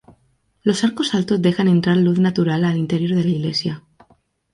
Los 0.63 0.83
arcos 0.83 1.13
altos 1.13 1.39
dejan 1.43 1.67
entrar 1.67 1.95
luz 1.97 2.17
natural 2.17 2.63
al 2.65 2.75
interior 2.75 3.11
de 3.15 3.23
la 3.23 3.29
iglesia. 3.29 3.83